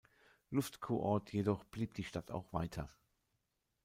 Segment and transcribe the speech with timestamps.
[0.49, 2.89] Luftkurort jedoch blieb die Stadt auch weiter.